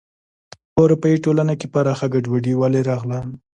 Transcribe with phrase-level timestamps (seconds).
[0.73, 3.19] په اروپايي ټولنې کې پراخه ګډوډي ولې راغله.